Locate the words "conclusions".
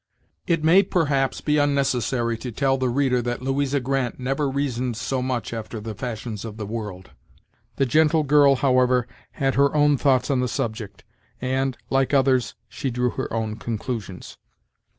13.57-14.39